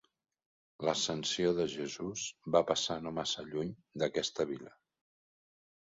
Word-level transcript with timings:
L'ascensió 0.87 1.51
de 1.59 1.67
Jesús 1.75 2.23
va 2.57 2.63
passar 2.71 2.99
no 3.03 3.15
massa 3.21 3.47
lluny 3.53 3.73
d'aquesta 4.05 4.49
vila. 4.55 4.75